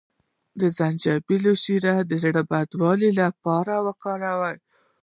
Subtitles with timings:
[0.59, 4.57] د زنجبیل شیره د زړه بدوالي لپاره وکاروئ